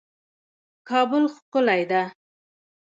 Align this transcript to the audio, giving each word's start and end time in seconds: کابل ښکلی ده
کابل 0.89 1.23
ښکلی 1.35 1.81
ده 1.89 2.01